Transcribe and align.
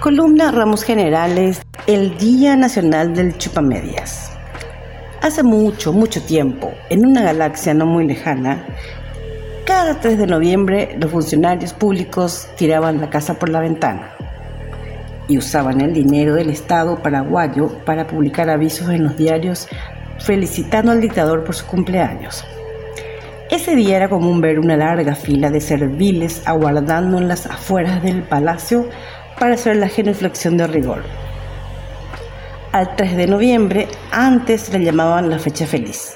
Columna 0.00 0.50
Ramos 0.50 0.82
Generales, 0.82 1.60
el 1.86 2.16
Día 2.16 2.56
Nacional 2.56 3.14
del 3.14 3.36
Chupamedias. 3.36 4.32
Hace 5.20 5.42
mucho, 5.42 5.92
mucho 5.92 6.22
tiempo, 6.22 6.72
en 6.88 7.04
una 7.04 7.22
galaxia 7.22 7.74
no 7.74 7.84
muy 7.84 8.06
lejana, 8.06 8.64
cada 9.66 10.00
3 10.00 10.16
de 10.16 10.26
noviembre 10.26 10.96
los 10.98 11.10
funcionarios 11.10 11.74
públicos 11.74 12.48
tiraban 12.56 12.98
la 12.98 13.10
casa 13.10 13.38
por 13.38 13.50
la 13.50 13.60
ventana 13.60 14.12
y 15.28 15.36
usaban 15.36 15.82
el 15.82 15.92
dinero 15.92 16.34
del 16.34 16.48
Estado 16.48 16.96
paraguayo 17.02 17.68
para 17.84 18.06
publicar 18.06 18.48
avisos 18.48 18.88
en 18.88 19.04
los 19.04 19.18
diarios 19.18 19.68
felicitando 20.18 20.92
al 20.92 21.02
dictador 21.02 21.44
por 21.44 21.54
su 21.54 21.66
cumpleaños. 21.66 22.42
Ese 23.50 23.74
día 23.74 23.96
era 23.96 24.08
común 24.08 24.40
ver 24.40 24.60
una 24.60 24.76
larga 24.76 25.14
fila 25.14 25.50
de 25.50 25.60
serviles 25.60 26.40
aguardando 26.46 27.18
en 27.18 27.28
las 27.28 27.44
afueras 27.44 28.02
del 28.02 28.22
palacio 28.22 28.88
para 29.40 29.54
hacer 29.54 29.76
la 29.76 29.88
genuflexión 29.88 30.58
de 30.58 30.66
rigor. 30.66 31.02
Al 32.72 32.94
3 32.94 33.16
de 33.16 33.26
noviembre, 33.26 33.88
antes 34.12 34.70
le 34.70 34.84
llamaban 34.84 35.30
la 35.30 35.38
fecha 35.38 35.66
feliz, 35.66 36.14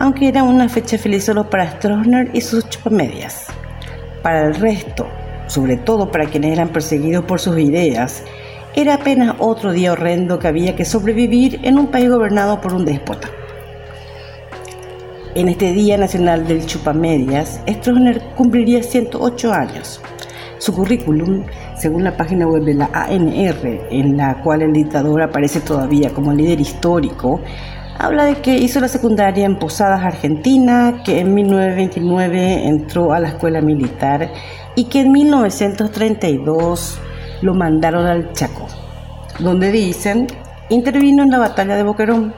aunque 0.00 0.28
era 0.28 0.42
una 0.42 0.68
fecha 0.68 0.96
feliz 0.96 1.24
solo 1.24 1.48
para 1.48 1.70
Stroessner 1.70 2.30
y 2.32 2.40
sus 2.40 2.66
chupamedias. 2.70 3.46
Para 4.22 4.46
el 4.48 4.54
resto, 4.54 5.06
sobre 5.46 5.76
todo 5.76 6.10
para 6.10 6.24
quienes 6.24 6.54
eran 6.54 6.70
perseguidos 6.70 7.26
por 7.26 7.38
sus 7.38 7.58
ideas, 7.58 8.24
era 8.74 8.94
apenas 8.94 9.36
otro 9.38 9.72
día 9.72 9.92
horrendo 9.92 10.38
que 10.38 10.48
había 10.48 10.74
que 10.74 10.86
sobrevivir 10.86 11.60
en 11.64 11.78
un 11.78 11.88
país 11.88 12.08
gobernado 12.08 12.62
por 12.62 12.72
un 12.72 12.86
déspota. 12.86 13.28
En 15.34 15.48
este 15.48 15.72
Día 15.72 15.98
Nacional 15.98 16.46
del 16.48 16.64
Chupamedias, 16.64 17.60
Stroessner 17.68 18.22
cumpliría 18.34 18.82
108 18.82 19.52
años. 19.52 20.00
Su 20.58 20.74
currículum 20.74 21.44
según 21.76 22.02
la 22.04 22.16
página 22.16 22.46
web 22.46 22.64
de 22.64 22.74
la 22.74 22.90
ANR, 22.92 23.86
en 23.90 24.16
la 24.16 24.42
cual 24.42 24.62
el 24.62 24.72
dictador 24.72 25.22
aparece 25.22 25.60
todavía 25.60 26.10
como 26.10 26.32
líder 26.32 26.60
histórico, 26.60 27.40
habla 27.98 28.24
de 28.24 28.36
que 28.36 28.56
hizo 28.56 28.80
la 28.80 28.88
secundaria 28.88 29.46
en 29.46 29.58
Posadas, 29.58 30.04
Argentina, 30.04 31.02
que 31.04 31.20
en 31.20 31.34
1929 31.34 32.66
entró 32.66 33.12
a 33.12 33.20
la 33.20 33.28
escuela 33.28 33.60
militar 33.60 34.30
y 34.74 34.84
que 34.84 35.00
en 35.00 35.12
1932 35.12 37.00
lo 37.42 37.54
mandaron 37.54 38.06
al 38.06 38.32
Chaco, 38.32 38.66
donde 39.38 39.70
dicen 39.70 40.26
intervino 40.68 41.22
en 41.22 41.30
la 41.30 41.38
batalla 41.38 41.76
de 41.76 41.82
Boquerón. 41.84 42.34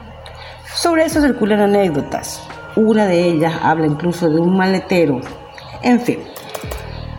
Sobre 0.73 1.05
eso 1.05 1.21
circulan 1.21 1.59
anécdotas. 1.59 2.47
Una 2.75 3.05
de 3.05 3.25
ellas 3.25 3.53
habla 3.61 3.87
incluso 3.87 4.29
de 4.29 4.39
un 4.39 4.55
maletero. 4.55 5.19
En 5.81 5.99
fin, 5.99 6.19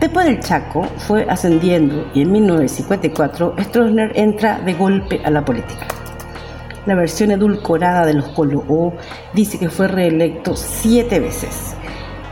Después 0.03 0.25
del 0.25 0.41
Chaco 0.41 0.83
fue 0.97 1.25
ascendiendo 1.29 2.11
y 2.13 2.23
en 2.23 2.31
1954 2.33 3.55
Stroessner 3.57 4.11
entra 4.15 4.59
de 4.59 4.73
golpe 4.73 5.21
a 5.23 5.29
la 5.29 5.45
política. 5.45 5.87
La 6.85 6.93
versión 6.93 7.31
edulcorada 7.31 8.05
de 8.05 8.15
los 8.15 8.27
Colo 8.27 8.65
O 8.67 8.91
dice 9.33 9.57
que 9.57 9.69
fue 9.69 9.87
reelecto 9.87 10.57
siete 10.57 11.21
veces 11.21 11.77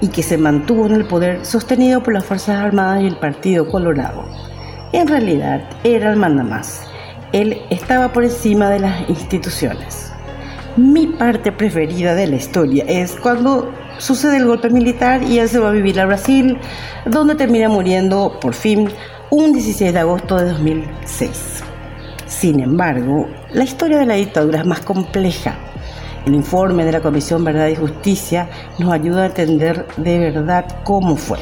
y 0.02 0.10
que 0.10 0.22
se 0.22 0.38
mantuvo 0.38 0.86
en 0.86 0.96
el 0.96 1.06
poder 1.06 1.46
sostenido 1.46 2.04
por 2.04 2.14
las 2.14 2.26
Fuerzas 2.26 2.58
Armadas 2.58 3.04
y 3.04 3.08
el 3.08 3.16
Partido 3.16 3.66
Colorado. 3.70 4.26
En 4.92 5.08
realidad 5.08 5.64
era 5.86 6.12
el 6.12 6.18
mandamás. 6.18 6.82
Él 7.32 7.62
estaba 7.70 8.12
por 8.12 8.26
encima 8.26 8.70
de 8.70 8.80
las 8.80 9.10
instituciones. 9.10 10.12
Mi 10.78 11.06
parte 11.06 11.52
preferida 11.52 12.16
de 12.16 12.28
la 12.28 12.38
historia 12.38 12.86
es 12.88 13.18
cuando 13.20 13.74
sucede 13.98 14.38
el 14.38 14.46
golpe 14.46 14.70
militar 14.70 15.22
y 15.22 15.40
él 15.40 15.50
se 15.50 15.60
va 15.60 15.68
a 15.68 15.74
vivir 15.74 16.00
a 16.00 16.06
Brasil, 16.06 16.58
donde 17.06 17.36
termina 17.36 17.68
muriendo 17.68 18.40
por 18.40 18.54
fin 18.54 18.90
un 19.32 19.52
16 19.52 19.92
de 19.92 20.00
agosto 20.00 20.38
de 20.38 20.46
2006. 20.46 21.62
Sin 22.26 22.62
embargo, 22.62 23.28
la 23.52 23.66
historia 23.66 24.00
de 24.00 24.06
la 24.06 24.14
dictadura 24.14 24.62
es 24.62 24.66
más 24.66 24.80
compleja. 24.80 25.56
El 26.26 26.36
informe 26.36 26.86
de 26.86 26.94
la 26.94 27.02
Comisión 27.02 27.44
Verdad 27.44 27.68
y 27.68 27.76
Justicia 27.76 28.48
nos 28.80 28.94
ayuda 28.94 29.24
a 29.24 29.26
entender 29.26 29.86
de 29.98 30.20
verdad 30.20 30.66
cómo 30.86 31.18
fue. 31.18 31.40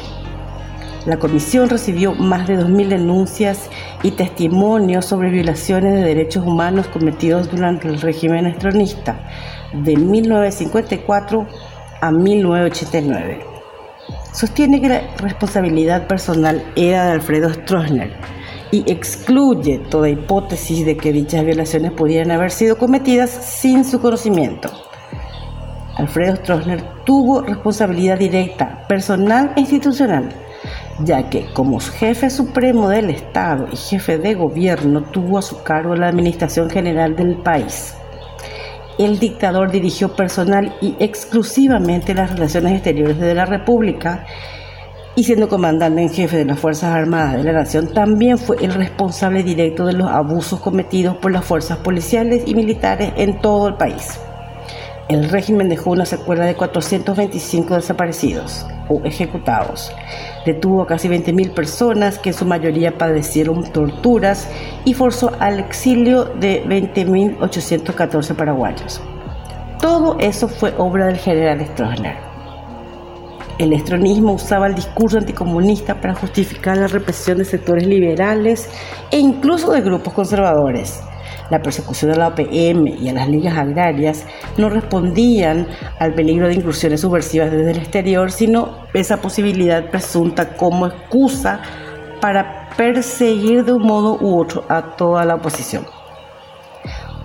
La 1.06 1.18
comisión 1.18 1.70
recibió 1.70 2.14
más 2.14 2.46
de 2.46 2.58
2.000 2.58 2.88
denuncias 2.88 3.70
y 4.02 4.10
testimonios 4.10 5.06
sobre 5.06 5.30
violaciones 5.30 5.94
de 5.94 6.02
derechos 6.02 6.46
humanos 6.46 6.88
cometidos 6.88 7.50
durante 7.50 7.88
el 7.88 8.00
régimen 8.00 8.46
estronista 8.46 9.18
de 9.72 9.96
1954 9.96 11.46
a 12.02 12.10
1989. 12.10 13.40
Sostiene 14.32 14.80
que 14.80 14.88
la 14.90 15.02
responsabilidad 15.16 16.06
personal 16.06 16.62
era 16.76 17.06
de 17.06 17.12
Alfredo 17.12 17.52
Stroessner 17.52 18.12
y 18.70 18.90
excluye 18.90 19.78
toda 19.78 20.10
hipótesis 20.10 20.84
de 20.84 20.98
que 20.98 21.12
dichas 21.12 21.44
violaciones 21.44 21.92
pudieran 21.92 22.30
haber 22.30 22.50
sido 22.50 22.76
cometidas 22.76 23.30
sin 23.30 23.84
su 23.84 24.00
conocimiento. 24.00 24.70
Alfredo 25.96 26.36
Stroessner 26.36 26.82
tuvo 27.04 27.40
responsabilidad 27.40 28.18
directa, 28.18 28.86
personal 28.86 29.52
e 29.56 29.60
institucional, 29.60 30.28
ya 31.04 31.28
que 31.28 31.46
como 31.52 31.80
jefe 31.80 32.30
supremo 32.30 32.88
del 32.88 33.10
Estado 33.10 33.66
y 33.72 33.76
jefe 33.76 34.18
de 34.18 34.34
gobierno 34.34 35.02
tuvo 35.02 35.38
a 35.38 35.42
su 35.42 35.62
cargo 35.62 35.94
la 35.94 36.08
administración 36.08 36.70
general 36.70 37.16
del 37.16 37.36
país 37.36 37.94
el 39.04 39.18
dictador 39.18 39.70
dirigió 39.70 40.14
personal 40.14 40.74
y 40.82 40.94
exclusivamente 40.98 42.14
las 42.14 42.32
relaciones 42.32 42.74
exteriores 42.74 43.18
de 43.18 43.34
la 43.34 43.46
República 43.46 44.26
y 45.16 45.24
siendo 45.24 45.48
comandante 45.48 46.02
en 46.02 46.10
jefe 46.10 46.36
de 46.36 46.44
las 46.44 46.58
Fuerzas 46.58 46.94
Armadas 46.94 47.36
de 47.36 47.44
la 47.44 47.52
Nación, 47.52 47.92
también 47.92 48.38
fue 48.38 48.56
el 48.60 48.74
responsable 48.74 49.42
directo 49.42 49.86
de 49.86 49.94
los 49.94 50.08
abusos 50.08 50.60
cometidos 50.60 51.16
por 51.16 51.32
las 51.32 51.44
fuerzas 51.44 51.78
policiales 51.78 52.42
y 52.46 52.54
militares 52.54 53.12
en 53.16 53.40
todo 53.40 53.68
el 53.68 53.74
país. 53.74 54.20
El 55.10 55.28
régimen 55.28 55.68
dejó 55.68 55.90
una 55.90 56.06
secuela 56.06 56.44
de 56.44 56.54
425 56.54 57.74
desaparecidos 57.74 58.64
o 58.88 59.00
ejecutados. 59.02 59.90
Detuvo 60.46 60.82
a 60.82 60.86
casi 60.86 61.08
20.000 61.08 61.52
personas 61.52 62.20
que 62.20 62.28
en 62.28 62.34
su 62.36 62.46
mayoría 62.46 62.96
padecieron 62.96 63.64
torturas 63.72 64.48
y 64.84 64.94
forzó 64.94 65.32
al 65.40 65.58
exilio 65.58 66.26
de 66.26 66.62
20.814 66.64 68.36
paraguayos. 68.36 69.00
Todo 69.80 70.16
eso 70.20 70.46
fue 70.46 70.74
obra 70.78 71.06
del 71.06 71.16
general 71.16 71.66
Stroessner. 71.66 72.14
El 73.58 73.72
estronismo 73.72 74.34
usaba 74.34 74.68
el 74.68 74.76
discurso 74.76 75.18
anticomunista 75.18 76.00
para 76.00 76.14
justificar 76.14 76.76
la 76.76 76.86
represión 76.86 77.38
de 77.38 77.44
sectores 77.44 77.84
liberales 77.84 78.70
e 79.10 79.18
incluso 79.18 79.72
de 79.72 79.80
grupos 79.80 80.14
conservadores 80.14 81.02
la 81.50 81.60
persecución 81.62 82.12
a 82.12 82.16
la 82.16 82.28
OPM 82.28 82.86
y 83.00 83.08
a 83.08 83.12
las 83.12 83.28
ligas 83.28 83.58
agrarias 83.58 84.24
no 84.56 84.70
respondían 84.70 85.66
al 85.98 86.14
peligro 86.14 86.48
de 86.48 86.54
incursiones 86.54 87.00
subversivas 87.00 87.50
desde 87.50 87.72
el 87.72 87.78
exterior, 87.78 88.30
sino 88.30 88.86
esa 88.94 89.20
posibilidad 89.20 89.90
presunta 89.90 90.56
como 90.56 90.86
excusa 90.86 91.60
para 92.20 92.70
perseguir 92.76 93.64
de 93.64 93.72
un 93.72 93.82
modo 93.82 94.18
u 94.20 94.38
otro 94.38 94.64
a 94.68 94.96
toda 94.96 95.24
la 95.24 95.34
oposición. 95.34 95.84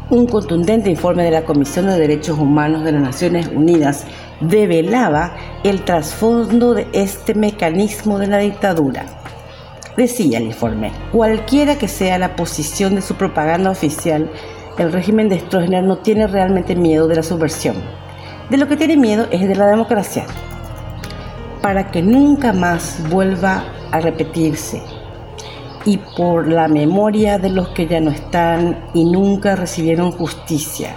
Un 0.09 0.27
contundente 0.27 0.89
informe 0.89 1.23
de 1.23 1.31
la 1.31 1.45
Comisión 1.45 1.87
de 1.87 1.97
Derechos 1.97 2.37
Humanos 2.37 2.83
de 2.83 2.91
las 2.91 3.01
Naciones 3.01 3.47
Unidas 3.47 4.05
develaba 4.39 5.35
el 5.63 5.83
trasfondo 5.83 6.75
de 6.75 6.87
este 6.93 7.33
mecanismo 7.33 8.19
de 8.19 8.27
la 8.27 8.37
dictadura 8.37 9.24
Decía 9.97 10.39
el 10.39 10.47
informe, 10.47 10.91
cualquiera 11.13 11.77
que 11.77 11.87
sea 11.87 12.19
la 12.19 12.35
posición 12.35 12.95
de 12.95 13.01
su 13.01 13.15
propaganda 13.15 13.69
oficial, 13.69 14.29
el 14.77 14.91
régimen 14.91 15.29
de 15.29 15.39
Stroessner 15.39 15.85
no 15.85 15.99
tiene 15.99 16.27
realmente 16.27 16.75
miedo 16.75 17.07
de 17.07 17.15
la 17.15 17.23
subversión. 17.23 17.77
De 18.49 18.57
lo 18.57 18.67
que 18.67 18.75
tiene 18.75 18.97
miedo 18.97 19.25
es 19.31 19.47
de 19.47 19.55
la 19.55 19.67
democracia. 19.67 20.25
Para 21.61 21.91
que 21.91 22.01
nunca 22.01 22.51
más 22.51 23.01
vuelva 23.09 23.63
a 23.91 24.01
repetirse. 24.01 24.83
Y 25.85 25.97
por 26.17 26.49
la 26.49 26.67
memoria 26.67 27.37
de 27.37 27.51
los 27.51 27.69
que 27.69 27.87
ya 27.87 28.01
no 28.01 28.11
están 28.11 28.89
y 28.93 29.05
nunca 29.05 29.55
recibieron 29.55 30.11
justicia. 30.11 30.93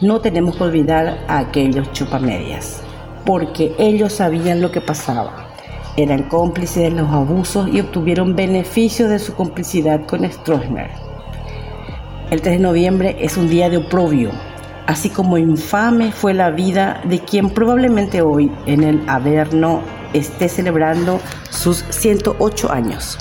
No 0.00 0.20
tenemos 0.20 0.56
que 0.56 0.64
olvidar 0.64 1.18
a 1.28 1.38
aquellos 1.38 1.92
chupamedias, 1.92 2.82
porque 3.24 3.72
ellos 3.78 4.14
sabían 4.14 4.60
lo 4.60 4.72
que 4.72 4.80
pasaba 4.80 5.49
eran 6.02 6.24
cómplices 6.24 6.82
de 6.82 6.90
los 6.90 7.10
abusos 7.10 7.68
y 7.68 7.80
obtuvieron 7.80 8.36
beneficios 8.36 9.08
de 9.08 9.18
su 9.18 9.34
complicidad 9.34 10.06
con 10.06 10.30
Stroessner. 10.30 10.90
El 12.30 12.40
3 12.40 12.58
de 12.58 12.62
noviembre 12.62 13.16
es 13.20 13.36
un 13.36 13.48
día 13.48 13.68
de 13.68 13.78
oprobio, 13.78 14.30
así 14.86 15.10
como 15.10 15.36
infame 15.36 16.12
fue 16.12 16.34
la 16.34 16.50
vida 16.50 17.00
de 17.04 17.18
quien 17.20 17.50
probablemente 17.50 18.22
hoy 18.22 18.50
en 18.66 18.84
el 18.84 19.02
Averno 19.08 19.82
esté 20.12 20.48
celebrando 20.48 21.20
sus 21.50 21.84
108 21.90 22.72
años. 22.72 23.18